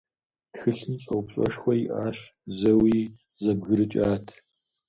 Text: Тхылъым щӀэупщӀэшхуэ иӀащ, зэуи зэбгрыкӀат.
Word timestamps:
Тхылъым 0.53 0.95
щӀэупщӀэшхуэ 1.01 1.73
иӀащ, 1.85 2.17
зэуи 2.57 2.97
зэбгрыкӀат. 3.43 4.27